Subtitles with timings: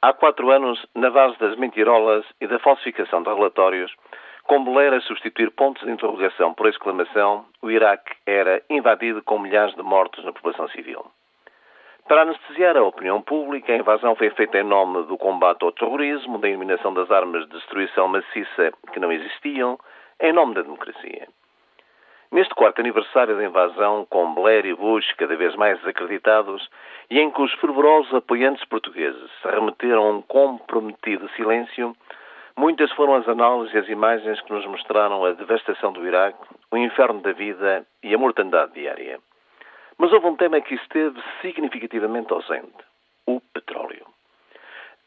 [0.00, 3.92] Há quatro anos, na base das mentirolas e da falsificação de relatórios,
[4.44, 9.74] com Blair a substituir pontos de interrogação por exclamação, o Iraque era invadido com milhares
[9.74, 11.04] de mortos na população civil.
[12.06, 16.38] Para anestesiar a opinião pública, a invasão foi feita em nome do combate ao terrorismo,
[16.38, 19.76] da eliminação das armas de destruição maciça que não existiam,
[20.20, 21.26] em nome da democracia.
[22.30, 26.68] Neste quarto aniversário da invasão, com Blair e Bush cada vez mais desacreditados,
[27.10, 31.96] e em que os fervorosos apoiantes portugueses se remeteram a um comprometido silêncio,
[32.54, 36.38] muitas foram as análises e as imagens que nos mostraram a devastação do Iraque,
[36.70, 39.18] o inferno da vida e a mortandade diária.
[39.96, 42.84] Mas houve um tema que esteve significativamente ausente:
[43.26, 44.06] o petróleo.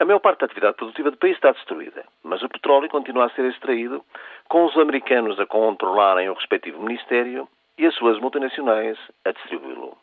[0.02, 3.30] A maior parte da atividade produtiva do país está destruída, mas o petróleo continua a
[3.30, 4.03] ser extraído,
[4.52, 9.97] com os americanos a controlarem o respectivo ministério e as suas multinacionais a distribuí-lo.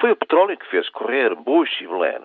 [0.00, 2.22] Foi o petróleo que fez correr Bush e Blair.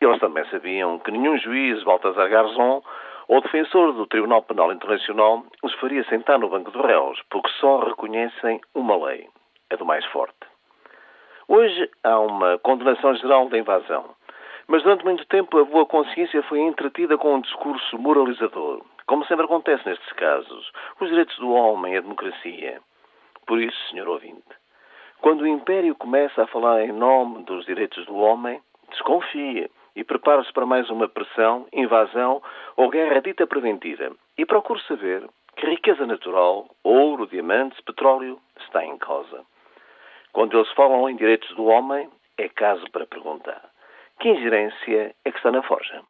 [0.00, 2.82] Eles também sabiam que nenhum juiz, Baltasar Garzón,
[3.28, 7.84] ou defensor do Tribunal Penal Internacional os faria sentar no banco dos réus, porque só
[7.84, 9.28] reconhecem uma lei,
[9.70, 10.34] a do mais forte.
[11.46, 14.16] Hoje há uma condenação geral da invasão.
[14.68, 19.44] Mas durante muito tempo a boa consciência foi entretida com um discurso moralizador, como sempre
[19.44, 22.80] acontece nestes casos, os direitos do homem, a democracia.
[23.46, 24.42] Por isso, senhor ouvinte,
[25.20, 30.52] quando o Império começa a falar em nome dos direitos do homem, desconfie e prepare-se
[30.52, 32.42] para mais uma pressão, invasão
[32.76, 34.10] ou guerra dita preventiva.
[34.36, 39.42] E procure saber que riqueza natural, ouro, diamantes, petróleo, está em causa.
[40.32, 43.62] Quando eles falam em direitos do homem, é caso para perguntar.
[44.20, 46.02] Que ingerência é que está na forja?